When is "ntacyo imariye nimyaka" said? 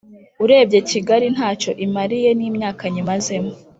1.35-2.83